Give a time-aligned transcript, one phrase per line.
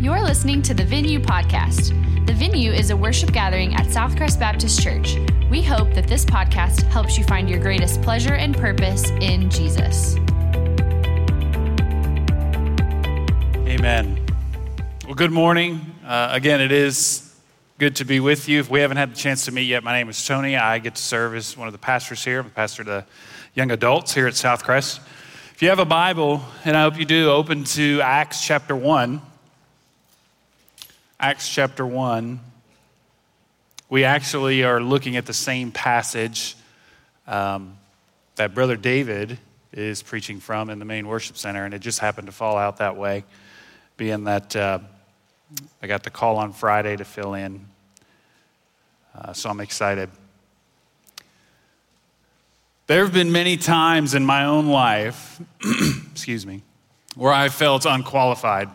[0.00, 1.88] You're listening to the Venue Podcast.
[2.26, 5.18] The Venue is a worship gathering at Southcrest Baptist Church.
[5.50, 10.16] We hope that this podcast helps you find your greatest pleasure and purpose in Jesus.
[13.68, 14.24] Amen.
[15.04, 15.82] Well, good morning.
[16.02, 17.38] Uh, again, it is
[17.76, 18.58] good to be with you.
[18.58, 20.56] If we haven't had the chance to meet yet, my name is Tony.
[20.56, 22.40] I get to serve as one of the pastors here.
[22.40, 23.04] I'm a pastor to
[23.52, 25.00] young adults here at Southcrest.
[25.52, 29.20] If you have a Bible, and I hope you do, open to Acts chapter 1.
[31.22, 32.40] Acts chapter 1.
[33.90, 36.56] We actually are looking at the same passage
[37.26, 37.76] um,
[38.36, 39.36] that Brother David
[39.70, 42.78] is preaching from in the main worship center, and it just happened to fall out
[42.78, 43.24] that way,
[43.98, 44.78] being that uh,
[45.82, 47.66] I got the call on Friday to fill in.
[49.14, 50.08] Uh, so I'm excited.
[52.86, 55.38] There have been many times in my own life,
[56.12, 56.62] excuse me,
[57.14, 58.70] where I felt unqualified.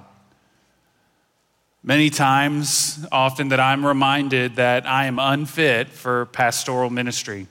[1.88, 7.46] Many times, often, that I'm reminded that I am unfit for pastoral ministry.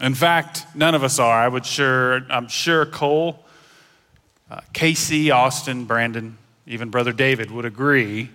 [0.00, 1.38] In fact, none of us are.
[1.38, 3.44] I would sure, I'm sure Cole,
[4.50, 8.30] uh, Casey, Austin, Brandon, even Brother David would agree.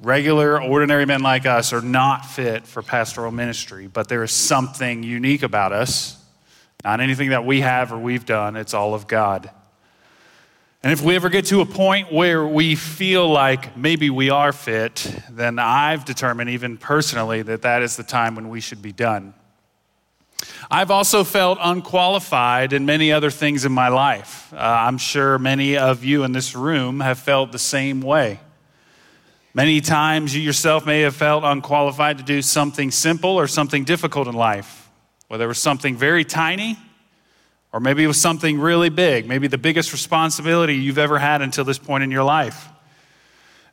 [0.00, 5.02] Regular, ordinary men like us are not fit for pastoral ministry, but there is something
[5.02, 6.16] unique about us.
[6.82, 9.50] Not anything that we have or we've done, it's all of God.
[10.84, 14.52] And if we ever get to a point where we feel like maybe we are
[14.52, 18.90] fit, then I've determined, even personally, that that is the time when we should be
[18.90, 19.32] done.
[20.68, 24.52] I've also felt unqualified in many other things in my life.
[24.52, 28.40] Uh, I'm sure many of you in this room have felt the same way.
[29.54, 34.26] Many times you yourself may have felt unqualified to do something simple or something difficult
[34.26, 34.88] in life,
[35.28, 36.76] whether it was something very tiny
[37.72, 41.64] or maybe it was something really big, maybe the biggest responsibility you've ever had until
[41.64, 42.68] this point in your life.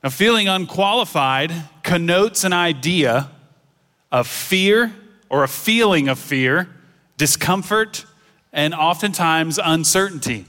[0.03, 1.51] Now, feeling unqualified
[1.83, 3.29] connotes an idea
[4.11, 4.93] of fear
[5.29, 6.69] or a feeling of fear,
[7.17, 8.05] discomfort,
[8.53, 10.45] and oftentimes uncertainty.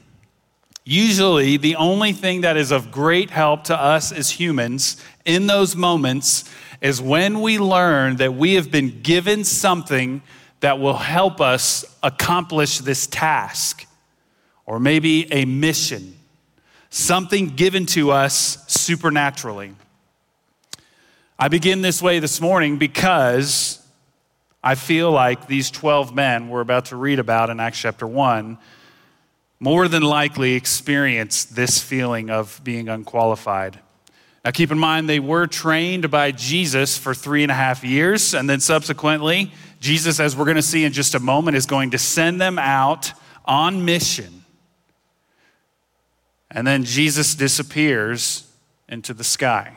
[0.85, 5.77] Usually, the only thing that is of great help to us as humans in those
[5.77, 6.45] moments
[6.81, 10.23] is when we learn that we have been given something
[10.61, 13.87] that will help us accomplish this task,
[14.67, 16.17] or maybe a mission,
[16.91, 19.75] something given to us supernaturally.
[21.39, 23.83] I begin this way this morning because
[24.63, 28.59] I feel like these 12 men we're about to read about in Acts chapter 1
[29.59, 33.79] more than likely experienced this feeling of being unqualified.
[34.45, 38.35] Now, keep in mind, they were trained by Jesus for three and a half years,
[38.35, 41.91] and then subsequently, Jesus, as we're going to see in just a moment, is going
[41.91, 43.13] to send them out
[43.45, 44.45] on mission.
[46.51, 48.51] And then Jesus disappears
[48.89, 49.77] into the sky.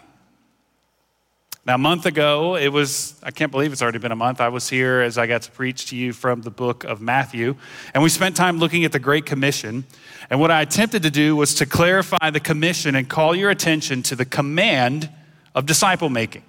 [1.65, 4.41] Now, a month ago, it was, I can't believe it's already been a month.
[4.41, 7.55] I was here as I got to preach to you from the book of Matthew.
[7.93, 9.85] And we spent time looking at the Great Commission.
[10.29, 14.03] And what I attempted to do was to clarify the commission and call your attention
[14.03, 15.09] to the command
[15.55, 16.43] of disciple making.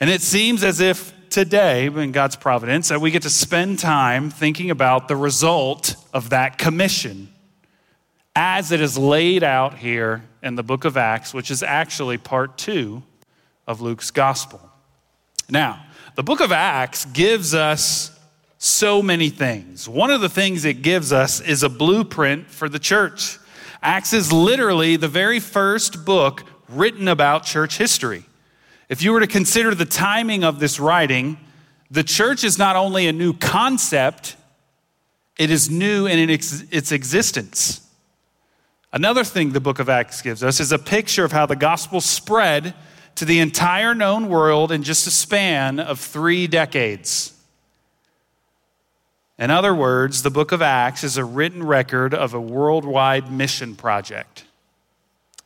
[0.00, 4.28] And it seems as if today, in God's providence, that we get to spend time
[4.28, 7.28] thinking about the result of that commission
[8.34, 12.58] as it is laid out here in the book of Acts, which is actually part
[12.58, 13.04] two
[13.66, 14.60] of Luke's gospel.
[15.48, 15.84] Now,
[16.16, 18.18] the book of Acts gives us
[18.58, 19.88] so many things.
[19.88, 23.38] One of the things it gives us is a blueprint for the church.
[23.82, 28.24] Acts is literally the very first book written about church history.
[28.88, 31.38] If you were to consider the timing of this writing,
[31.90, 34.36] the church is not only a new concept,
[35.38, 37.80] it is new in its existence.
[38.92, 42.00] Another thing the book of Acts gives us is a picture of how the gospel
[42.00, 42.74] spread
[43.16, 47.34] to the entire known world in just a span of three decades.
[49.38, 53.74] In other words, the book of Acts is a written record of a worldwide mission
[53.74, 54.44] project.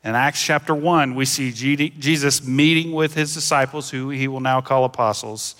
[0.02, 4.60] In Acts chapter 1, we see Jesus meeting with his disciples, who he will now
[4.60, 5.54] call apostles,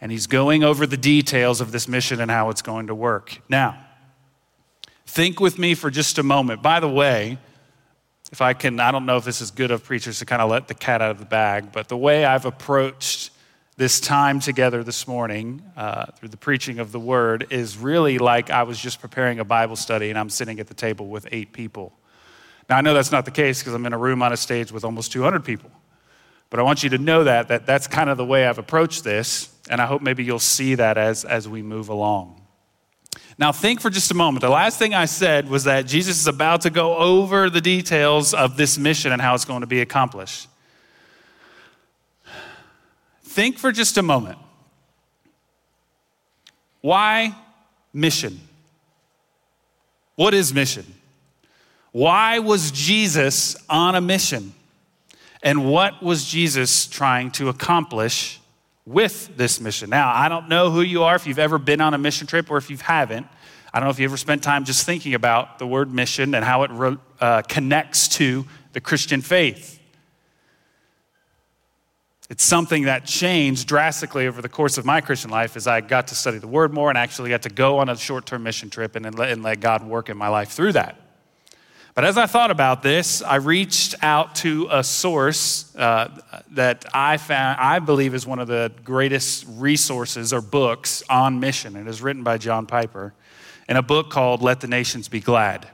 [0.00, 3.40] and he's going over the details of this mission and how it's going to work.
[3.48, 3.78] Now,
[5.06, 6.62] think with me for just a moment.
[6.62, 7.38] By the way,
[8.32, 10.50] if I can, I don't know if this is good of preachers to kind of
[10.50, 13.30] let the cat out of the bag, but the way I've approached
[13.76, 18.50] this time together this morning uh, through the preaching of the word is really like
[18.50, 21.52] I was just preparing a Bible study and I'm sitting at the table with eight
[21.52, 21.92] people.
[22.70, 24.72] Now, I know that's not the case because I'm in a room on a stage
[24.72, 25.70] with almost 200 people.
[26.48, 29.04] But I want you to know that, that that's kind of the way I've approached
[29.04, 32.41] this, and I hope maybe you'll see that as, as we move along.
[33.42, 34.40] Now, think for just a moment.
[34.40, 38.34] The last thing I said was that Jesus is about to go over the details
[38.34, 40.46] of this mission and how it's going to be accomplished.
[43.24, 44.38] Think for just a moment.
[46.82, 47.34] Why
[47.92, 48.38] mission?
[50.14, 50.86] What is mission?
[51.90, 54.54] Why was Jesus on a mission?
[55.42, 58.40] And what was Jesus trying to accomplish
[58.84, 59.90] with this mission?
[59.90, 62.50] Now, I don't know who you are, if you've ever been on a mission trip
[62.50, 63.26] or if you haven't.
[63.72, 66.44] I don't know if you ever spent time just thinking about the word mission and
[66.44, 69.80] how it uh, connects to the Christian faith.
[72.32, 76.06] It's something that changed drastically over the course of my Christian life as I got
[76.06, 78.70] to study the Word more and actually got to go on a short term mission
[78.70, 81.01] trip and, and let God work in my life through that.
[81.94, 86.08] But as I thought about this, I reached out to a source uh,
[86.52, 91.76] that I found, I believe is one of the greatest resources or books on mission.
[91.76, 93.12] It is written by John Piper
[93.68, 95.68] in a book called Let the Nations Be Glad.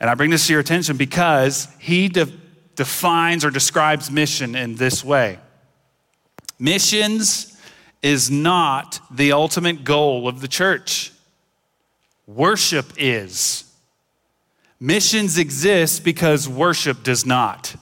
[0.00, 2.26] And I bring this to your attention because he de-
[2.74, 5.38] defines or describes mission in this way
[6.58, 7.56] Missions
[8.02, 11.10] is not the ultimate goal of the church,
[12.26, 13.71] worship is.
[14.82, 17.76] Missions exist because worship does not.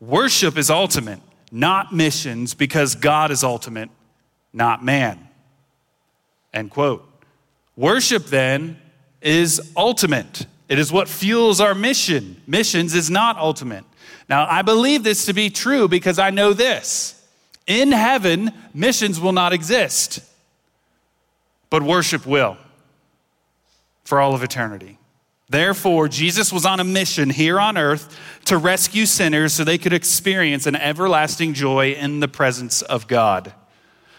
[0.00, 1.20] Worship is ultimate,
[1.52, 3.88] not missions, because God is ultimate,
[4.52, 5.28] not man.
[6.52, 7.08] End quote.
[7.76, 8.76] Worship then
[9.22, 10.46] is ultimate.
[10.68, 12.42] It is what fuels our mission.
[12.44, 13.84] Missions is not ultimate.
[14.28, 17.24] Now, I believe this to be true because I know this.
[17.68, 20.18] In heaven, missions will not exist,
[21.70, 22.56] but worship will
[24.02, 24.97] for all of eternity.
[25.48, 29.94] Therefore, Jesus was on a mission here on earth to rescue sinners so they could
[29.94, 33.54] experience an everlasting joy in the presence of God.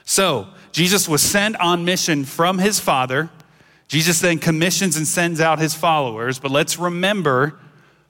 [0.06, 3.30] So, Jesus was sent on mission from his Father.
[3.88, 7.60] Jesus then commissions and sends out his followers, but let's remember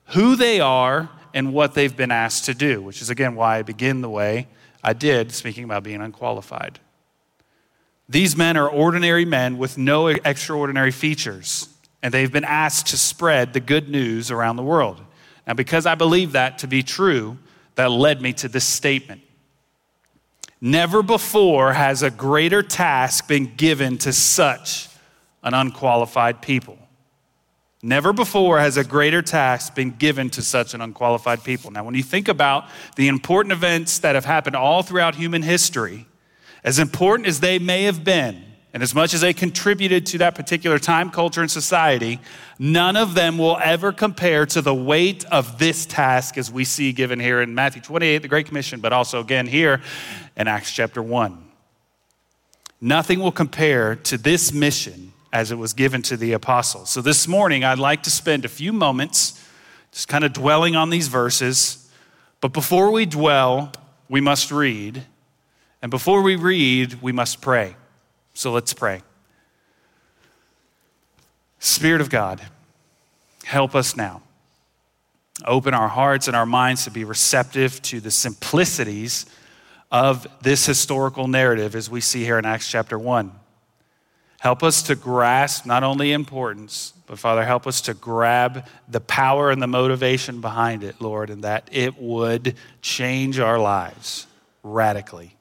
[0.07, 3.61] who they are and what they've been asked to do, which is again why I
[3.61, 4.47] begin the way
[4.83, 6.79] I did, speaking about being unqualified.
[8.07, 11.69] These men are ordinary men with no extraordinary features,
[12.01, 15.01] and they've been asked to spread the good news around the world.
[15.45, 17.37] Now, because I believe that to be true,
[17.75, 19.21] that led me to this statement.
[20.61, 24.89] Never before has a greater task been given to such
[25.43, 26.77] an unqualified people.
[27.81, 31.71] Never before has a greater task been given to such an unqualified people.
[31.71, 32.65] Now, when you think about
[32.97, 36.05] the important events that have happened all throughout human history,
[36.61, 38.43] as important as they may have been,
[38.73, 42.19] and as much as they contributed to that particular time, culture, and society,
[42.59, 46.91] none of them will ever compare to the weight of this task as we see
[46.91, 49.81] given here in Matthew 28, the Great Commission, but also again here
[50.37, 51.45] in Acts chapter 1.
[52.79, 56.89] Nothing will compare to this mission as it was given to the apostles.
[56.89, 59.43] So this morning, I'd like to spend a few moments
[59.91, 61.89] just kind of dwelling on these verses.
[62.39, 63.71] But before we dwell,
[64.07, 65.05] we must read.
[65.81, 67.75] And before we read, we must pray.
[68.39, 69.01] So let's pray.
[71.59, 72.41] Spirit of God,
[73.43, 74.21] help us now.
[75.43, 79.25] Open our hearts and our minds to be receptive to the simplicities
[79.91, 83.29] of this historical narrative as we see here in Acts chapter 1.
[84.39, 89.51] Help us to grasp not only importance, but Father, help us to grab the power
[89.51, 94.27] and the motivation behind it, Lord, and that it would change our lives
[94.63, 95.35] radically.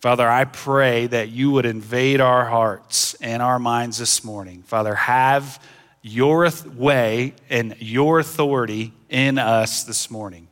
[0.00, 4.62] Father, I pray that you would invade our hearts and our minds this morning.
[4.62, 5.62] Father, have
[6.00, 10.48] your way and your authority in us this morning.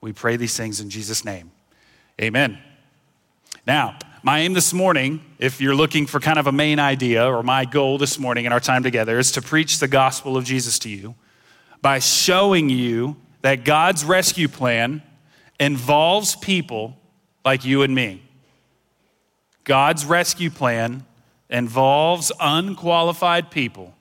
[0.00, 1.50] We pray these things in Jesus' name.
[2.18, 2.58] Amen.
[3.66, 7.42] Now, my aim this morning, if you're looking for kind of a main idea, or
[7.42, 10.78] my goal this morning in our time together, is to preach the gospel of Jesus
[10.80, 11.14] to you
[11.82, 15.02] by showing you that God's rescue plan
[15.58, 16.96] involves people
[17.44, 18.22] like you and me.
[19.64, 21.04] God's rescue plan
[21.48, 23.94] involves unqualified people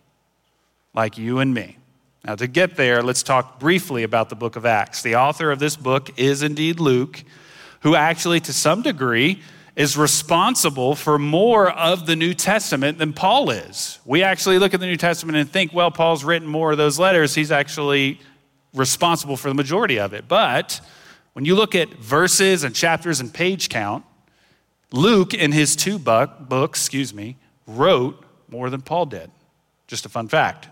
[0.93, 1.77] like you and me.
[2.25, 5.01] Now, to get there, let's talk briefly about the book of Acts.
[5.01, 7.23] The author of this book is indeed Luke,
[7.81, 9.41] who actually, to some degree,
[9.75, 13.99] is responsible for more of the New Testament than Paul is.
[14.03, 16.99] We actually look at the New Testament and think, well, Paul's written more of those
[16.99, 17.33] letters.
[17.33, 18.19] He's actually
[18.73, 20.27] responsible for the majority of it.
[20.27, 20.81] But
[21.39, 24.03] when you look at verses and chapters and page count,
[24.91, 29.31] Luke, in his two book, books, excuse me, wrote more than Paul did.
[29.87, 30.67] Just a fun fact.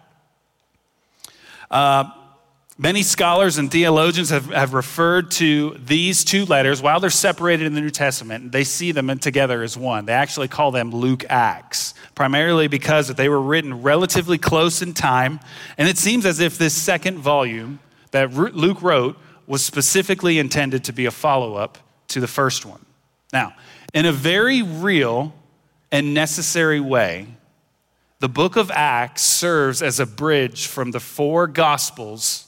[1.71, 2.11] Uh,
[2.77, 7.73] Many scholars and theologians have, have referred to these two letters, while they're separated in
[7.73, 10.05] the New Testament, they see them together as one.
[10.05, 15.39] They actually call them Luke Acts, primarily because they were written relatively close in time.
[15.77, 17.79] And it seems as if this second volume
[18.11, 19.17] that Luke wrote
[19.47, 21.77] was specifically intended to be a follow up
[22.09, 22.85] to the first one.
[23.33, 23.55] Now,
[23.93, 25.33] in a very real
[25.91, 27.27] and necessary way,
[28.19, 32.47] the book of Acts serves as a bridge from the four Gospels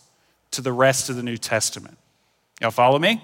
[0.51, 1.97] to the rest of the New Testament.
[2.59, 3.23] Y'all follow me?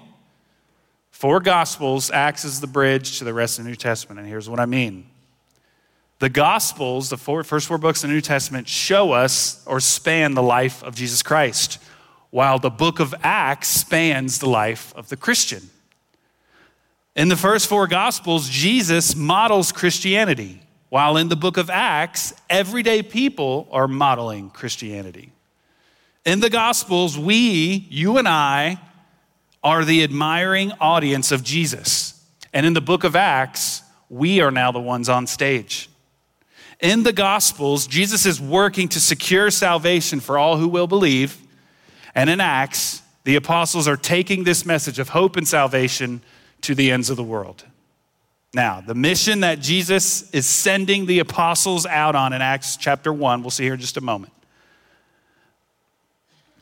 [1.11, 4.49] Four Gospels acts is the bridge to the rest of the New Testament, and here's
[4.49, 5.07] what I mean.
[6.19, 10.33] The Gospels, the four, first four books of the New Testament, show us or span
[10.33, 11.81] the life of Jesus Christ,
[12.35, 15.61] while the book of Acts spans the life of the Christian.
[17.15, 23.01] In the first four Gospels, Jesus models Christianity, while in the book of Acts, everyday
[23.01, 25.31] people are modeling Christianity.
[26.25, 28.81] In the Gospels, we, you and I,
[29.63, 32.21] are the admiring audience of Jesus.
[32.51, 35.89] And in the book of Acts, we are now the ones on stage.
[36.81, 41.41] In the Gospels, Jesus is working to secure salvation for all who will believe.
[42.15, 46.21] And in Acts, the apostles are taking this message of hope and salvation
[46.61, 47.65] to the ends of the world.
[48.53, 53.41] Now, the mission that Jesus is sending the apostles out on in Acts chapter 1,
[53.41, 54.31] we'll see here in just a moment,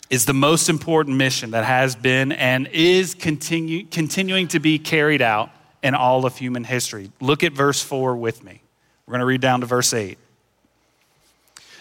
[0.09, 5.21] is the most important mission that has been and is continue, continuing to be carried
[5.21, 5.51] out
[5.83, 7.11] in all of human history.
[7.21, 8.61] Look at verse 4 with me.
[9.05, 10.17] We're going to read down to verse 8.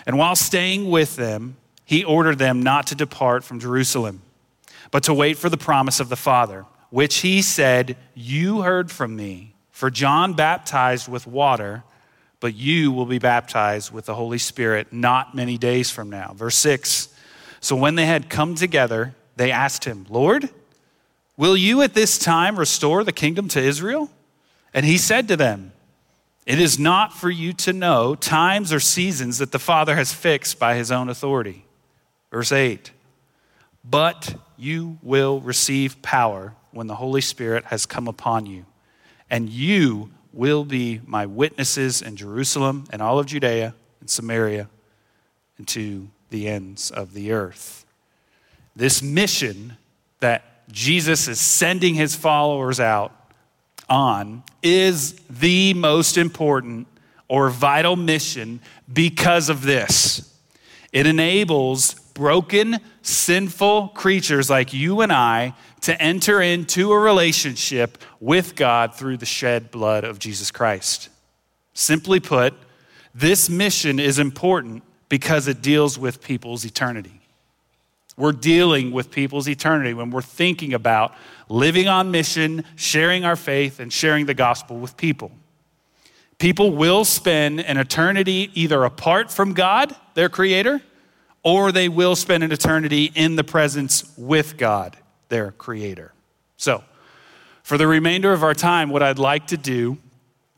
[0.07, 4.23] And while staying with them, he ordered them not to depart from Jerusalem,
[4.91, 9.17] but to wait for the promise of the Father, which he said, You heard from
[9.17, 9.55] me.
[9.71, 11.83] For John baptized with water,
[12.41, 16.35] but you will be baptized with the Holy Spirit not many days from now.
[16.37, 17.09] Verse 6
[17.63, 20.51] so when they had come together, they asked him, Lord,
[21.37, 24.11] will you at this time restore the kingdom to Israel?
[24.75, 25.73] And he said to them,
[26.45, 30.59] It is not for you to know times or seasons that the Father has fixed
[30.59, 31.65] by his own authority.
[32.33, 32.91] Verse 8,
[33.85, 38.65] but you will receive power when the Holy Spirit has come upon you,
[39.31, 44.69] and you will be my witnesses in Jerusalem and all of Judea and Samaria
[45.59, 47.85] and to the ends of the earth.
[48.75, 49.77] This mission
[50.21, 53.13] that Jesus is sending his followers out
[53.91, 56.87] on is the most important
[57.29, 58.61] or vital mission
[58.91, 60.35] because of this.
[60.93, 68.55] It enables broken, sinful creatures like you and I to enter into a relationship with
[68.55, 71.09] God through the shed blood of Jesus Christ.
[71.75, 72.55] Simply put,
[73.15, 77.21] this mission is important because it deals with people's eternity.
[78.17, 81.15] We're dealing with people's eternity when we're thinking about
[81.49, 85.33] living on mission, sharing our faith, and sharing the gospel with people.
[86.39, 90.83] People will spend an eternity either apart from God, their creator,
[91.43, 94.97] or they will spend an eternity in the presence with God,
[95.29, 96.13] their creator.
[96.57, 96.85] So,
[97.63, 99.99] for the remainder of our time, what I'd like to do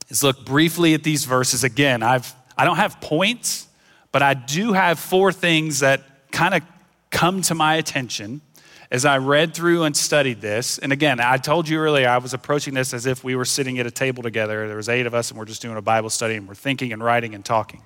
[0.08, 1.64] is look briefly at these verses.
[1.64, 3.68] Again, I've, I don't have points.
[4.14, 6.62] But I do have four things that kind of
[7.10, 8.42] come to my attention
[8.88, 10.78] as I read through and studied this.
[10.78, 13.80] And again, I told you earlier I was approaching this as if we were sitting
[13.80, 14.68] at a table together.
[14.68, 16.92] There was eight of us and we're just doing a Bible study and we're thinking
[16.92, 17.82] and writing and talking.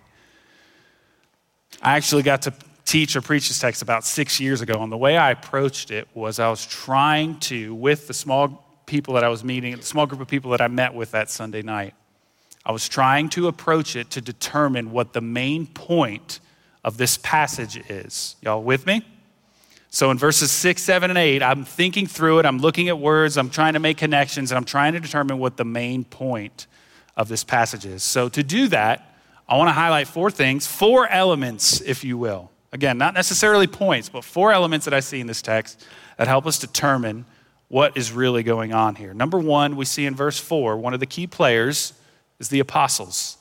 [1.81, 2.53] I actually got to
[2.89, 4.83] teach or preach this text about six years ago.
[4.83, 9.13] And the way I approached it was I was trying to, with the small people
[9.15, 11.61] that I was meeting, the small group of people that I met with that Sunday
[11.61, 11.95] night,
[12.65, 16.41] I was trying to approach it to determine what the main point
[16.83, 18.37] of this passage is.
[18.41, 19.03] Y'all with me?
[19.91, 23.37] So in verses six, seven, and eight, I'm thinking through it, I'm looking at words,
[23.37, 26.67] I'm trying to make connections, and I'm trying to determine what the main point
[27.19, 28.03] of this passage is.
[28.03, 29.15] So to do that,
[29.47, 32.51] I want to highlight four things, four elements, if you will.
[32.73, 35.87] Again, not necessarily points, but four elements that I see in this text
[36.19, 37.25] that help us determine
[37.69, 39.15] what is really going on here.
[39.15, 41.93] Number one, we see in verse four, one of the key players
[42.39, 43.39] is the apostles.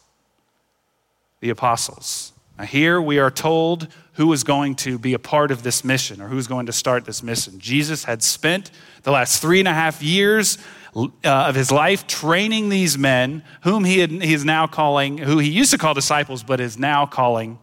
[1.39, 2.31] The apostles.
[2.57, 6.21] Now, here we are told who is going to be a part of this mission
[6.21, 7.59] or who's going to start this mission.
[7.59, 8.71] Jesus had spent
[9.03, 10.57] the last three and a half years
[10.95, 15.37] uh, of his life training these men, whom he, had, he is now calling, who
[15.37, 17.59] he used to call disciples, but is now calling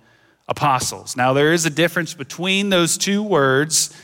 [0.48, 1.16] apostles.
[1.16, 3.94] Now, there is a difference between those two words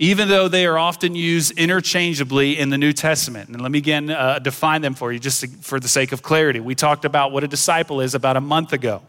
[0.00, 3.50] even though they are often used interchangeably in the New Testament.
[3.50, 6.22] And let me again uh, define them for you just to, for the sake of
[6.22, 6.58] clarity.
[6.58, 9.02] We talked about what a disciple is about a month ago.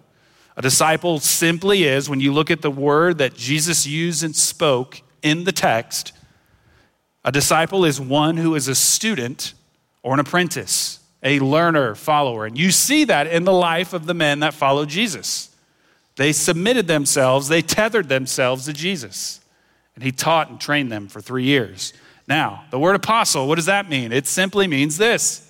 [0.58, 5.02] A disciple simply is, when you look at the word that Jesus used and spoke
[5.22, 6.12] in the text,
[7.24, 9.54] a disciple is one who is a student
[10.04, 12.46] or an apprentice, a learner, follower.
[12.46, 15.51] And you see that in the life of the men that followed Jesus.
[16.16, 19.40] They submitted themselves, they tethered themselves to Jesus.
[19.96, 21.94] And he taught and trained them for three years.
[22.28, 24.12] Now, the word apostle, what does that mean?
[24.12, 25.48] It simply means this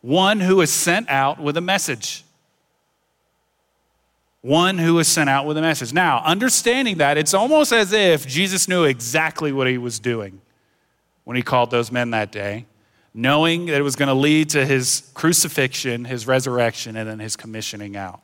[0.00, 2.24] one who is sent out with a message.
[4.40, 5.92] One who is sent out with a message.
[5.92, 10.40] Now, understanding that, it's almost as if Jesus knew exactly what he was doing
[11.22, 12.66] when he called those men that day,
[13.14, 17.36] knowing that it was going to lead to his crucifixion, his resurrection, and then his
[17.36, 18.20] commissioning out.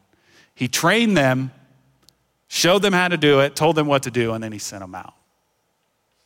[0.59, 1.53] He trained them,
[2.49, 4.81] showed them how to do it, told them what to do, and then he sent
[4.81, 5.15] them out.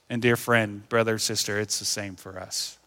[0.08, 2.78] And, dear friend, brother, sister, it's the same for us.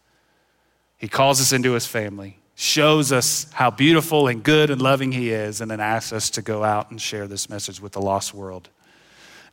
[0.96, 5.30] He calls us into his family, shows us how beautiful and good and loving he
[5.30, 8.34] is, and then asks us to go out and share this message with the lost
[8.34, 8.68] world.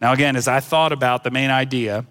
[0.02, 2.08] Now, again, as I thought about the main idea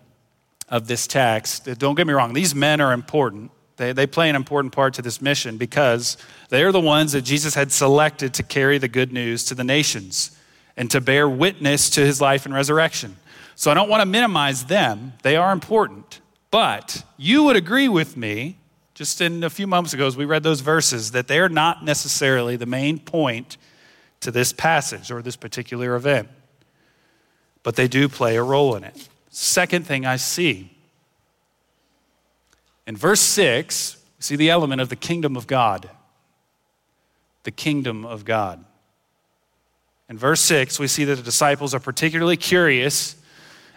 [0.69, 3.51] of this text, don't get me wrong, these men are important.
[3.77, 6.17] They, they play an important part to this mission because
[6.51, 9.65] they are the ones that Jesus had selected to carry the good news to the
[9.65, 10.37] nations
[10.77, 13.17] and to bear witness to his life and resurrection.
[13.55, 16.21] So I don't want to minimize them, they are important.
[16.51, 18.59] But you would agree with me,
[18.95, 21.85] just in a few moments ago as we read those verses, that they are not
[21.85, 23.57] necessarily the main point
[24.21, 26.29] to this passage or this particular event.
[27.63, 29.09] But they do play a role in it.
[29.31, 30.72] Second thing I see
[32.87, 35.89] in verse 6, we see the element of the kingdom of God.
[37.45, 38.65] The kingdom of God.
[40.09, 43.17] In verse 6, we see that the disciples are particularly curious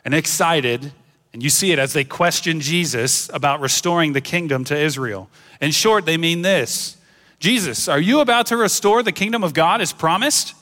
[0.04, 0.92] and excited,
[1.34, 5.30] and you see it as they question Jesus about restoring the kingdom to Israel.
[5.62, 6.98] In short, they mean this
[7.40, 10.56] Jesus, are you about to restore the kingdom of God as promised?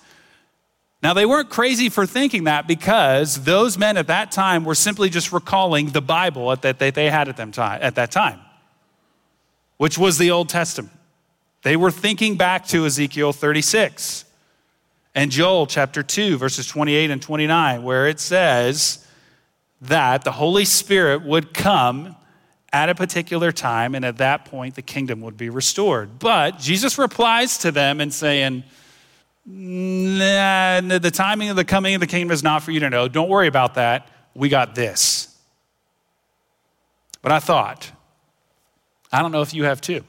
[1.03, 5.09] Now, they weren't crazy for thinking that because those men at that time were simply
[5.09, 8.39] just recalling the Bible that they had at, them time, at that time,
[9.75, 10.93] which was the Old Testament.
[11.63, 14.23] They were thinking back to Ezekiel 36
[15.13, 19.05] and Joel chapter 2, verses 28 and 29, where it says
[19.81, 22.15] that the Holy Spirit would come
[22.71, 26.17] at a particular time, and at that point, the kingdom would be restored.
[26.17, 28.63] But Jesus replies to them and saying,
[29.45, 33.07] nah, the timing of the coming of the kingdom is not for you to know.
[33.07, 34.07] Don't worry about that.
[34.33, 35.37] We got this.
[37.21, 37.91] But I thought,
[39.11, 40.03] I don't know if you have too.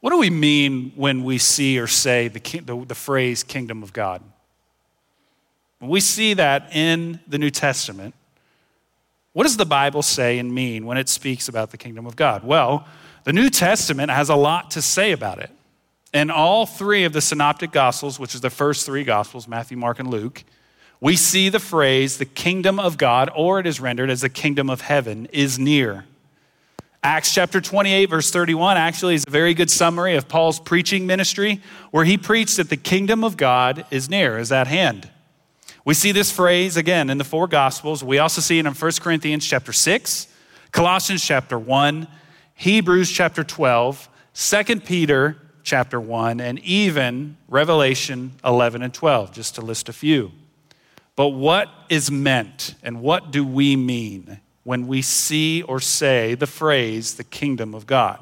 [0.00, 3.92] What do we mean when we see or say the, the, the phrase kingdom of
[3.92, 4.22] God?
[5.80, 8.14] When we see that in the New Testament,
[9.32, 12.44] what does the Bible say and mean when it speaks about the kingdom of God?
[12.44, 12.86] Well,
[13.24, 15.50] the New Testament has a lot to say about it.
[16.12, 19.98] In all three of the synoptic gospels, which is the first three gospels, Matthew, Mark,
[19.98, 20.42] and Luke,
[21.00, 24.70] we see the phrase the kingdom of God, or it is rendered as the kingdom
[24.70, 26.06] of heaven, is near.
[27.02, 31.60] Acts chapter 28, verse 31, actually is a very good summary of Paul's preaching ministry,
[31.90, 35.08] where he preached that the kingdom of God is near, is at hand.
[35.84, 38.02] We see this phrase again in the four gospels.
[38.02, 40.26] We also see it in 1 Corinthians chapter 6,
[40.72, 42.08] Colossians chapter 1,
[42.54, 45.36] Hebrews chapter 12, 2 Peter
[45.68, 50.32] chapter 1, and even Revelation 11 and 12, just to list a few.
[51.14, 56.46] But what is meant and what do we mean when we see or say the
[56.46, 58.18] phrase, the kingdom of God?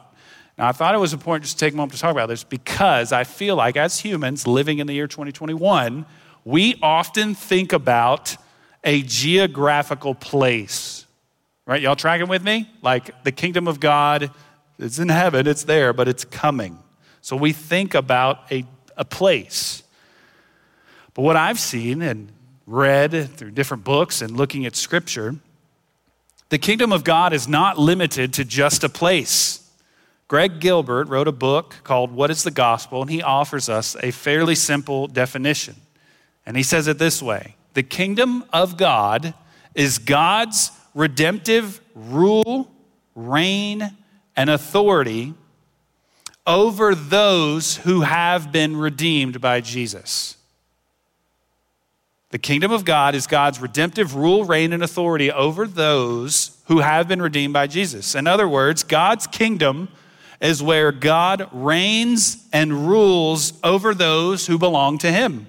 [0.58, 2.42] Now, I thought it was important just to take a moment to talk about this
[2.42, 6.04] because I feel like as humans living in the year 2021,
[6.44, 8.36] we often think about
[8.82, 11.06] a geographical place.
[11.66, 11.82] Right?
[11.82, 12.70] Y'all tracking with me?
[12.82, 14.30] Like the kingdom of God,
[14.78, 16.78] it's in heaven, it's there, but it's coming.
[17.26, 18.64] So we think about a,
[18.96, 19.82] a place.
[21.12, 22.30] But what I've seen and
[22.68, 25.34] read through different books and looking at scripture,
[26.50, 29.68] the kingdom of God is not limited to just a place.
[30.28, 34.12] Greg Gilbert wrote a book called What is the Gospel, and he offers us a
[34.12, 35.74] fairly simple definition.
[36.46, 39.34] And he says it this way The kingdom of God
[39.74, 42.70] is God's redemptive rule,
[43.16, 43.96] reign,
[44.36, 45.34] and authority
[46.46, 50.36] over those who have been redeemed by Jesus.
[52.30, 57.08] The kingdom of God is God's redemptive rule, reign, and authority over those who have
[57.08, 58.14] been redeemed by Jesus.
[58.14, 59.88] In other words, God's kingdom
[60.40, 65.46] is where God reigns and rules over those who belong to Him.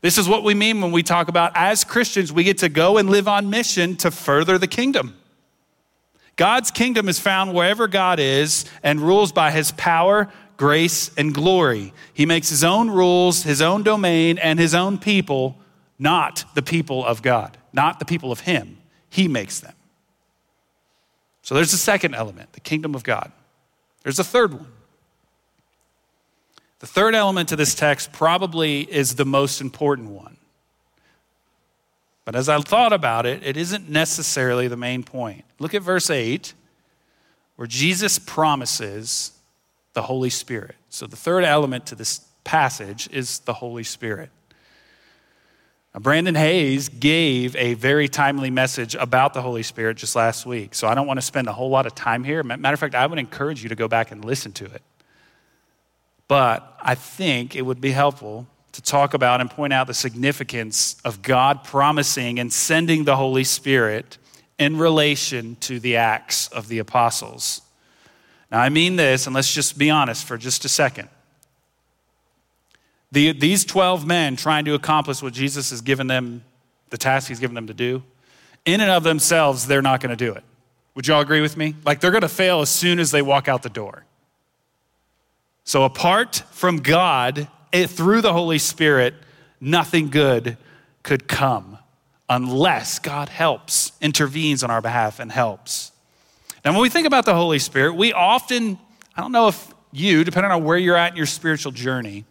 [0.00, 2.98] This is what we mean when we talk about as Christians, we get to go
[2.98, 5.16] and live on mission to further the kingdom.
[6.38, 11.92] God's kingdom is found wherever God is and rules by his power, grace, and glory.
[12.14, 15.58] He makes his own rules, his own domain, and his own people,
[15.98, 18.78] not the people of God, not the people of him.
[19.10, 19.74] He makes them.
[21.42, 23.32] So there's the second element, the kingdom of God.
[24.04, 24.72] There's a third one.
[26.78, 30.37] The third element to this text probably is the most important one.
[32.28, 35.46] But as I thought about it, it isn't necessarily the main point.
[35.58, 36.52] Look at verse 8,
[37.56, 39.32] where Jesus promises
[39.94, 40.74] the Holy Spirit.
[40.90, 44.28] So the third element to this passage is the Holy Spirit.
[45.94, 50.74] Now, Brandon Hayes gave a very timely message about the Holy Spirit just last week.
[50.74, 52.42] So I don't want to spend a whole lot of time here.
[52.42, 54.82] Matter of fact, I would encourage you to go back and listen to it.
[56.28, 58.46] But I think it would be helpful
[58.78, 63.42] to talk about and point out the significance of God promising and sending the Holy
[63.42, 64.18] Spirit
[64.56, 67.60] in relation to the acts of the apostles.
[68.52, 71.08] Now, I mean this, and let's just be honest for just a second.
[73.10, 76.44] The, these 12 men trying to accomplish what Jesus has given them,
[76.90, 78.04] the task he's given them to do,
[78.64, 80.44] in and of themselves, they're not going to do it.
[80.94, 81.74] Would you all agree with me?
[81.84, 84.04] Like they're going to fail as soon as they walk out the door.
[85.64, 89.14] So, apart from God, it, through the Holy Spirit,
[89.60, 90.56] nothing good
[91.02, 91.78] could come
[92.28, 95.92] unless God helps, intervenes on our behalf, and helps.
[96.64, 98.78] Now, when we think about the Holy Spirit, we often,
[99.16, 102.24] I don't know if you, depending on where you're at in your spiritual journey,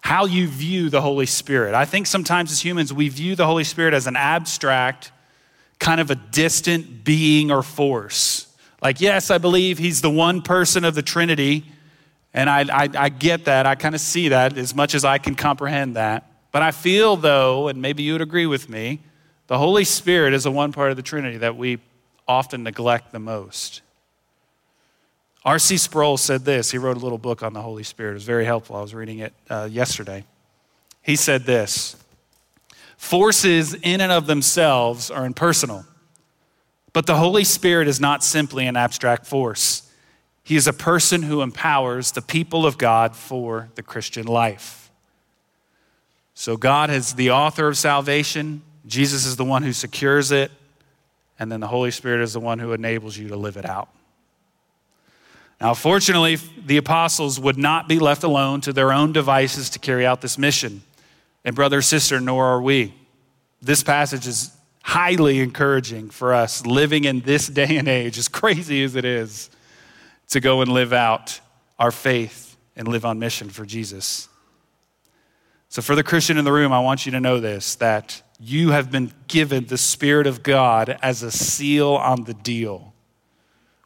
[0.00, 1.74] how you view the Holy Spirit.
[1.74, 5.10] I think sometimes as humans, we view the Holy Spirit as an abstract,
[5.78, 8.46] kind of a distant being or force.
[8.80, 11.66] Like, yes, I believe he's the one person of the Trinity
[12.36, 13.64] and I, I, I get that.
[13.64, 16.30] I kind of see that as much as I can comprehend that.
[16.52, 19.00] But I feel, though, and maybe you would agree with me,
[19.46, 21.78] the Holy Spirit is the one part of the Trinity that we
[22.28, 23.80] often neglect the most.
[25.46, 25.78] R.C.
[25.78, 26.70] Sproul said this.
[26.70, 28.10] He wrote a little book on the Holy Spirit.
[28.10, 28.76] It was very helpful.
[28.76, 30.24] I was reading it uh, yesterday.
[31.02, 31.96] He said this
[32.98, 35.86] Forces in and of themselves are impersonal,
[36.92, 39.85] but the Holy Spirit is not simply an abstract force.
[40.46, 44.92] He is a person who empowers the people of God for the Christian life.
[46.34, 50.52] So, God is the author of salvation, Jesus is the one who secures it,
[51.36, 53.88] and then the Holy Spirit is the one who enables you to live it out.
[55.60, 60.06] Now, fortunately, the apostles would not be left alone to their own devices to carry
[60.06, 60.82] out this mission.
[61.44, 62.94] And, brother, sister, nor are we.
[63.60, 68.84] This passage is highly encouraging for us living in this day and age, as crazy
[68.84, 69.50] as it is
[70.28, 71.40] to go and live out
[71.78, 74.28] our faith and live on mission for Jesus.
[75.68, 78.70] So, for the Christian in the room, I want you to know this that you
[78.70, 82.92] have been given the Spirit of God as a seal on the deal.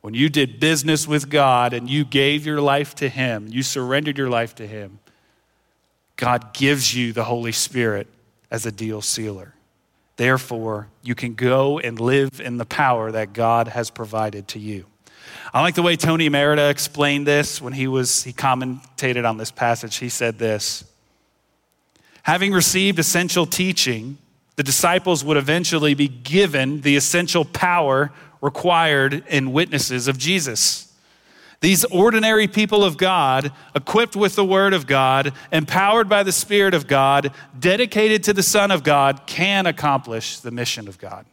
[0.01, 4.19] When you did business with God and you gave your life to Him, you surrendered
[4.19, 4.99] your life to Him,
[6.17, 8.07] God gives you the Holy Spirit
[8.51, 9.55] as a deal sealer.
[10.17, 14.87] Therefore, you can go and live in the power that God has provided to you.
[15.53, 19.51] I like the way Tony Merida explained this when he was he commentated on this
[19.51, 19.97] passage.
[19.97, 20.85] He said this:
[22.23, 24.19] Having received essential teaching,
[24.57, 30.87] the disciples would eventually be given the essential power required in witnesses of Jesus.
[31.61, 36.73] These ordinary people of God, equipped with the Word of God, empowered by the Spirit
[36.73, 41.27] of God, dedicated to the Son of God, can accomplish the mission of God.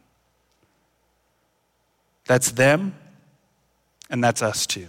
[2.26, 2.94] That's them
[4.10, 4.88] and that's us too.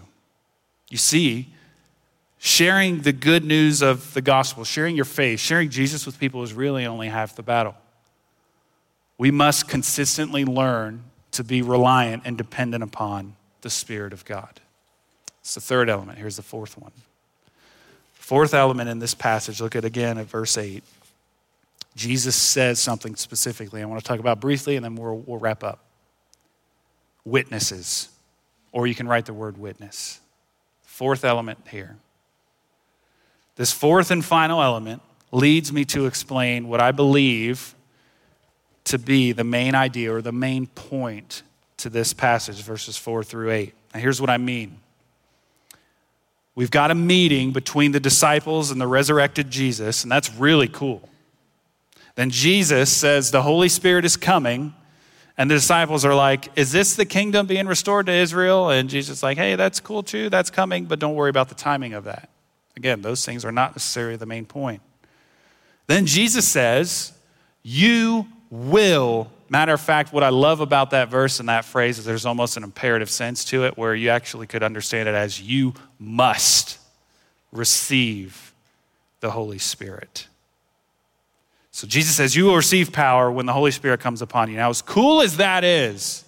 [0.89, 1.49] You see,
[2.37, 6.53] sharing the good news of the gospel, sharing your faith, sharing Jesus with people is
[6.53, 7.75] really only half the battle.
[9.17, 14.61] We must consistently learn to be reliant and dependent upon the Spirit of God.
[15.41, 16.17] It's the third element.
[16.17, 16.91] Here's the fourth one.
[18.13, 20.83] Fourth element in this passage, look at again at verse 8.
[21.95, 25.63] Jesus says something specifically I want to talk about briefly, and then we'll, we'll wrap
[25.63, 25.79] up.
[27.25, 28.09] Witnesses
[28.71, 30.19] or you can write the word witness.
[30.83, 31.97] Fourth element here.
[33.55, 35.01] This fourth and final element
[35.31, 37.75] leads me to explain what I believe
[38.85, 41.43] to be the main idea or the main point
[41.77, 43.73] to this passage, verses 4 through 8.
[43.93, 44.79] Now, here's what I mean.
[46.55, 51.07] We've got a meeting between the disciples and the resurrected Jesus, and that's really cool.
[52.15, 54.73] Then Jesus says, The Holy Spirit is coming,
[55.39, 58.69] and the disciples are like, Is this the kingdom being restored to Israel?
[58.69, 60.29] And Jesus is like, Hey, that's cool too.
[60.29, 62.29] That's coming, but don't worry about the timing of that.
[62.75, 64.81] Again, those things are not necessarily the main point.
[65.87, 67.13] Then Jesus says,
[67.63, 69.31] You will.
[69.47, 72.57] Matter of fact, what I love about that verse and that phrase is there's almost
[72.57, 76.79] an imperative sense to it where you actually could understand it as you must
[77.53, 78.53] receive
[79.21, 80.27] the Holy Spirit.
[81.79, 84.57] So Jesus says, You will receive power when the Holy Spirit comes upon you.
[84.57, 86.25] Now, as cool as that is,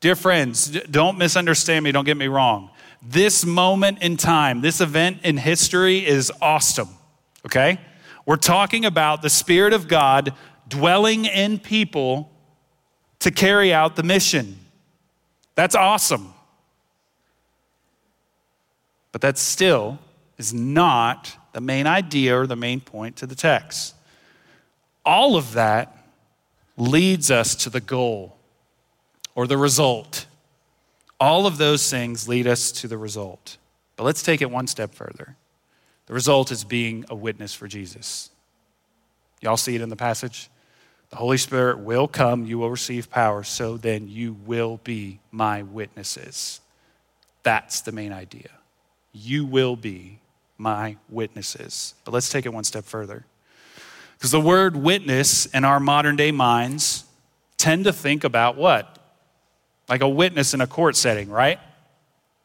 [0.00, 2.70] Dear friends, don't misunderstand me, don't get me wrong.
[3.00, 6.88] This moment in time, this event in history is awesome,
[7.46, 7.78] okay?
[8.26, 10.34] We're talking about the Spirit of God
[10.66, 12.32] dwelling in people
[13.20, 14.58] to carry out the mission.
[15.54, 16.34] That's awesome.
[19.12, 20.00] But that still
[20.38, 23.94] is not the main idea or the main point to the text.
[25.08, 25.96] All of that
[26.76, 28.36] leads us to the goal
[29.34, 30.26] or the result.
[31.18, 33.56] All of those things lead us to the result.
[33.96, 35.34] But let's take it one step further.
[36.08, 38.28] The result is being a witness for Jesus.
[39.40, 40.50] Y'all see it in the passage?
[41.08, 45.62] The Holy Spirit will come, you will receive power, so then you will be my
[45.62, 46.60] witnesses.
[47.44, 48.50] That's the main idea.
[49.14, 50.18] You will be
[50.58, 51.94] my witnesses.
[52.04, 53.24] But let's take it one step further.
[54.18, 57.04] Because the word witness in our modern day minds
[57.56, 58.98] tend to think about what?
[59.88, 61.60] Like a witness in a court setting, right?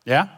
[0.06, 0.30] Yeah?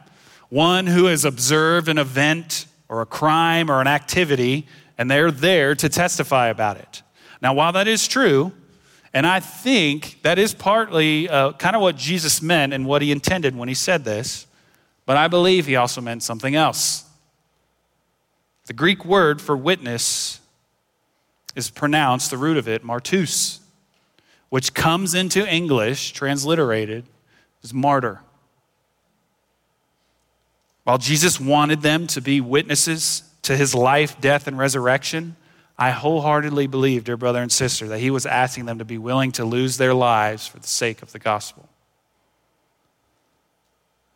[0.49, 4.65] One who has observed an event or a crime or an activity
[4.97, 7.01] and they're there to testify about it.
[7.41, 8.53] Now, while that is true,
[9.13, 13.11] and I think that is partly uh, kind of what Jesus meant and what he
[13.11, 14.47] intended when he said this,
[15.05, 17.03] but I believe he also meant something else.
[18.67, 20.39] The Greek word for witness
[21.55, 23.59] is pronounced, the root of it, martus,
[24.49, 27.05] which comes into English, transliterated,
[27.63, 28.21] as martyr.
[30.83, 35.35] While Jesus wanted them to be witnesses to his life, death, and resurrection,
[35.77, 39.31] I wholeheartedly believe, dear brother and sister, that he was asking them to be willing
[39.33, 41.67] to lose their lives for the sake of the gospel.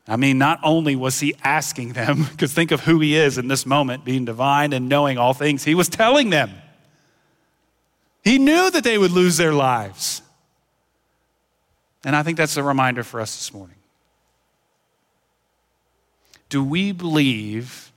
[0.07, 3.47] I mean, not only was he asking them, because think of who he is in
[3.47, 6.51] this moment, being divine and knowing all things, he was telling them.
[8.29, 10.21] He knew that they would lose their lives.
[12.05, 13.77] And I think that's a reminder for us this morning.
[16.47, 17.91] Do we believe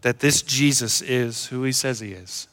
[0.00, 2.48] that this Jesus is who he says he is?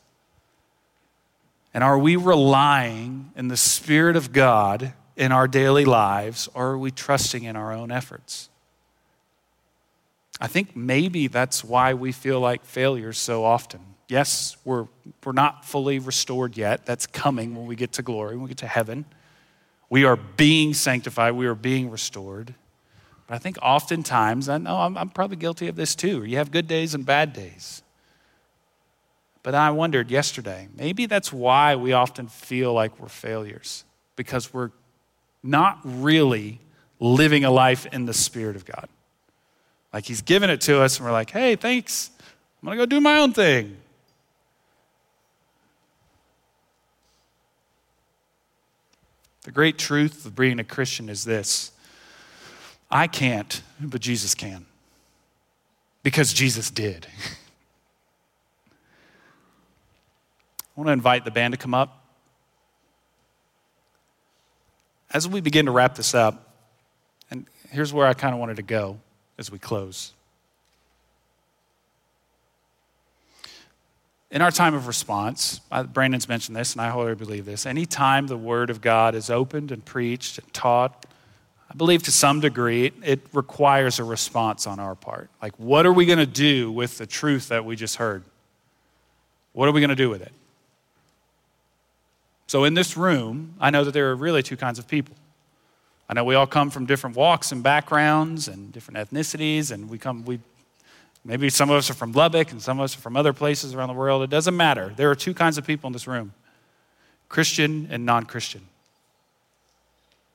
[1.74, 6.78] And are we relying in the Spirit of God in our daily lives, or are
[6.78, 8.50] we trusting in our own efforts?
[10.42, 13.91] I think maybe that's why we feel like failures so often.
[14.12, 14.88] Yes, we're,
[15.24, 16.86] we're not fully restored yet.
[16.86, 19.06] That's coming when we get to glory, when we get to heaven.
[19.90, 22.54] We are being sanctified, we are being restored.
[23.26, 26.26] But I think oftentimes, I know I'm, I'm probably guilty of this too.
[26.26, 27.84] You have good days and bad days.
[29.44, 33.86] But I wondered yesterday, maybe that's why we often feel like we're failures,
[34.18, 34.72] because we're
[35.42, 36.60] not really
[37.00, 38.90] living a life in the Spirit of God.
[39.94, 42.12] Like He's given it to us, and we're like, hey, thanks.
[42.62, 43.78] I'm going to go do my own thing.
[49.44, 51.72] The great truth of being a Christian is this
[52.90, 54.66] I can't, but Jesus can.
[56.04, 57.08] Because Jesus did.
[60.76, 62.06] I want to invite the band to come up.
[65.12, 66.56] As we begin to wrap this up,
[67.30, 69.00] and here's where I kind of wanted to go
[69.38, 70.14] as we close.
[74.32, 75.60] In our time of response,
[75.92, 77.66] Brandon's mentioned this, and I wholly believe this.
[77.66, 81.06] Anytime the Word of God is opened and preached and taught,
[81.70, 85.30] I believe to some degree it requires a response on our part.
[85.42, 88.24] Like, what are we going to do with the truth that we just heard?
[89.52, 90.32] What are we going to do with it?
[92.48, 95.16] So, in this room, I know that there are really two kinds of people.
[96.08, 99.98] I know we all come from different walks and backgrounds and different ethnicities, and we
[99.98, 100.40] come, we,
[101.24, 103.74] maybe some of us are from Lubbock and some of us are from other places
[103.74, 104.24] around the world.
[104.24, 104.94] It doesn't matter.
[104.96, 106.34] There are two kinds of people in this room
[107.30, 108.62] Christian and non Christian.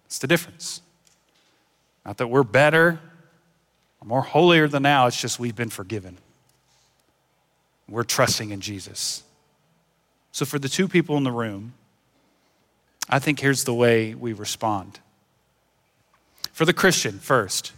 [0.06, 0.80] It's the difference.
[2.04, 3.00] Not that we're better
[4.00, 6.18] or more holier than now, it's just we've been forgiven.
[7.88, 9.22] We're trusting in Jesus.
[10.32, 11.74] So, for the two people in the room,
[13.08, 15.00] I think here's the way we respond.
[16.52, 17.72] For the Christian, first,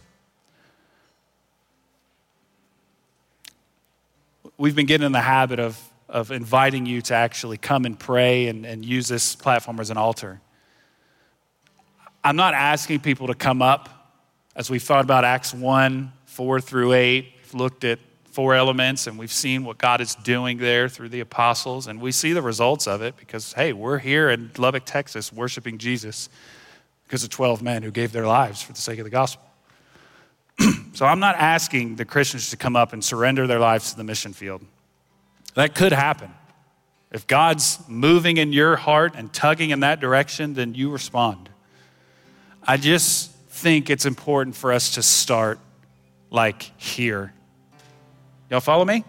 [4.58, 8.48] we've been getting in the habit of, of inviting you to actually come and pray
[8.48, 10.40] and, and use this platform as an altar.
[12.24, 13.88] I'm not asking people to come up
[14.56, 19.32] as we've thought about Acts 1, 4 through 8, looked at four elements, and we've
[19.32, 23.00] seen what God is doing there through the apostles, and we see the results of
[23.00, 26.28] it because, hey, we're here in Lubbock, Texas, worshiping Jesus
[27.04, 29.47] because of 12 men who gave their lives for the sake of the gospel.
[30.92, 34.04] so I'm not asking the Christians to come up and surrender their lives to the
[34.04, 34.62] mission field.
[35.54, 36.32] That could happen.
[37.10, 41.48] If God's moving in your heart and tugging in that direction, then you respond.
[42.62, 45.58] I just think it's important for us to start
[46.30, 47.32] like here.
[48.50, 49.04] Y'all follow me?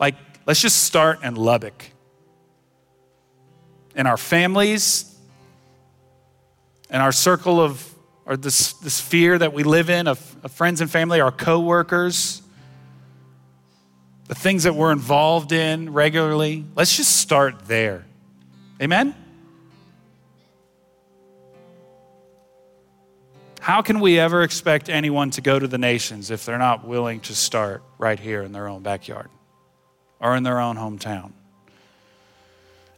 [0.00, 0.14] Like,
[0.46, 1.90] let's just start in Lubbock.
[3.94, 5.14] In our families,
[6.90, 7.91] in our circle of,
[8.26, 12.42] or this, this sphere that we live in of, of friends and family, our coworkers,
[14.28, 16.64] the things that we're involved in regularly.
[16.76, 18.04] Let's just start there.
[18.80, 19.14] Amen?
[23.60, 27.20] How can we ever expect anyone to go to the nations if they're not willing
[27.20, 29.28] to start right here in their own backyard
[30.18, 31.30] or in their own hometown?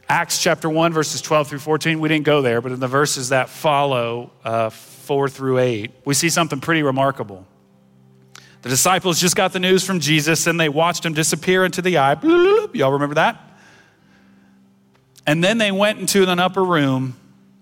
[0.09, 3.29] Acts chapter 1, verses 12 through 14, we didn't go there, but in the verses
[3.29, 4.71] that follow, uh,
[5.05, 7.45] 4 through 8, we see something pretty remarkable.
[8.61, 11.99] The disciples just got the news from Jesus and they watched him disappear into the
[11.99, 12.17] eye.
[12.73, 13.39] Y'all remember that?
[15.27, 17.15] And then they went into an upper room,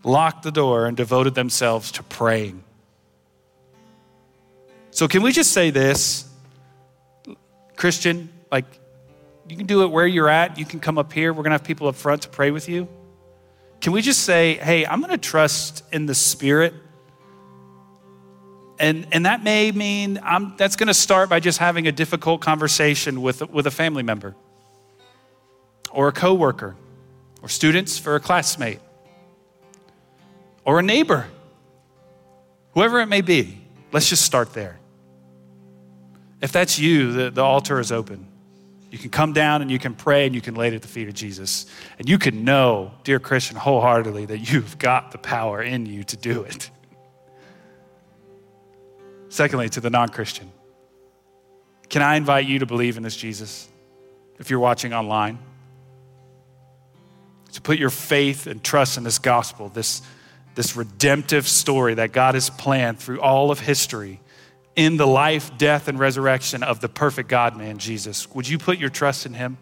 [0.03, 2.63] locked the door, and devoted themselves to praying.
[4.91, 6.29] So, can we just say this?
[7.75, 8.65] Christian, like,
[9.47, 10.57] you can do it where you're at.
[10.57, 11.33] You can come up here.
[11.33, 12.87] We're going to have people up front to pray with you.
[13.81, 16.73] Can we just say, hey, I'm going to trust in the Spirit?
[18.83, 22.41] And, and that may mean I'm, that's going to start by just having a difficult
[22.41, 24.35] conversation with, with a family member
[25.89, 26.75] or a coworker
[27.41, 28.81] or students for a classmate
[30.65, 31.27] or a neighbor,
[32.73, 33.57] whoever it may be.
[33.93, 34.77] Let's just start there.
[36.41, 38.27] If that's you, the, the altar is open.
[38.91, 40.89] You can come down and you can pray and you can lay it at the
[40.89, 41.67] feet of Jesus.
[41.97, 46.17] And you can know, dear Christian, wholeheartedly that you've got the power in you to
[46.17, 46.69] do it.
[49.33, 50.51] Secondly, to the non Christian,
[51.89, 53.67] can I invite you to believe in this Jesus
[54.37, 55.39] if you're watching online?
[57.53, 60.03] To put your faith and trust in this gospel, this,
[60.53, 64.19] this redemptive story that God has planned through all of history
[64.75, 68.29] in the life, death, and resurrection of the perfect God man, Jesus.
[68.35, 69.57] Would you put your trust in him?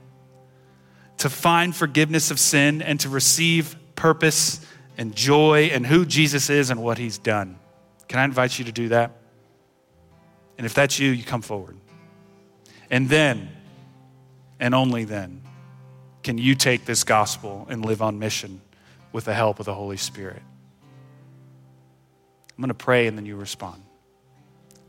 [1.20, 4.66] To find forgiveness of sin and to receive purpose
[4.98, 7.58] and joy and who Jesus is and what he's done.
[8.10, 9.21] Can I invite you to do that?
[10.62, 11.76] And if that's you, you come forward.
[12.92, 13.50] And then,
[14.60, 15.42] and only then,
[16.22, 18.62] can you take this gospel and live on mission
[19.12, 20.44] with the help of the Holy Spirit.
[22.52, 23.82] I'm going to pray and then you respond.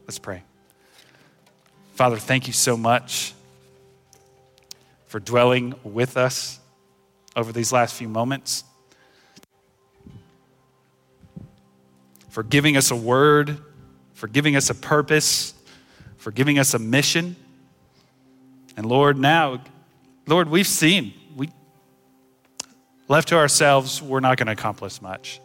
[0.06, 0.42] Let's pray.
[1.94, 3.32] Father, thank you so much
[5.06, 6.58] for dwelling with us
[7.35, 8.64] over these last few moments,
[12.28, 13.58] for giving us a word,
[14.12, 15.54] for giving us a purpose,
[16.22, 17.35] for giving us a mission.
[18.76, 19.61] And Lord, now,
[20.28, 21.50] Lord, we've seen, we
[23.08, 25.40] left to ourselves, we're not going to accomplish much.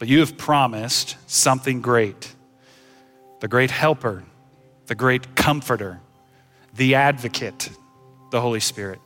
[0.00, 2.34] But you have promised something great
[3.38, 4.22] the great helper,
[4.86, 6.00] the great comforter,
[6.74, 7.70] the advocate,
[8.30, 8.98] the Holy Spirit.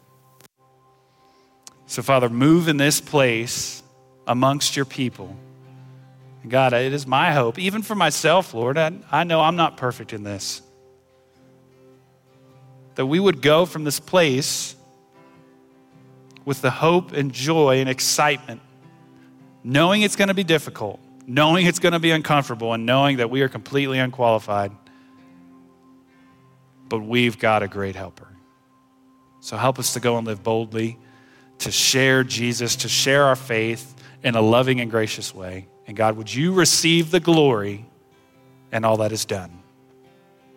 [1.87, 3.83] So, Father, move in this place
[4.27, 5.37] amongst your people.
[6.49, 8.77] God, it is my hope, even for myself, Lord.
[8.77, 10.63] I, I know I'm not perfect in this.
[12.95, 14.77] That we would go from this place
[16.45, 18.61] with the hope and joy and excitement,
[19.63, 23.31] knowing it's going to be difficult, knowing it's going to be uncomfortable and knowing that
[23.31, 24.73] we are completely unqualified,
[26.89, 28.29] but we've got a great helper.
[29.41, 30.99] So help us to go and live boldly,
[31.59, 35.67] to share Jesus, to share our faith in a loving and gracious way.
[35.87, 37.87] And God, would you receive the glory
[38.73, 39.64] and all that is done?